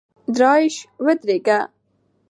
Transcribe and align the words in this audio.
درایش 0.35 0.75
ودرېږه!! 1.05 1.59